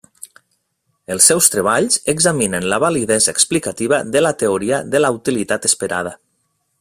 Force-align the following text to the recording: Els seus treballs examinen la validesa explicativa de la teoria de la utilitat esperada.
Els 1.15 1.27
seus 1.31 1.49
treballs 1.55 1.99
examinen 2.15 2.65
la 2.73 2.79
validesa 2.85 3.35
explicativa 3.37 4.03
de 4.19 4.27
la 4.29 4.35
teoria 4.45 4.81
de 4.97 5.03
la 5.07 5.13
utilitat 5.21 5.69
esperada. 5.75 6.17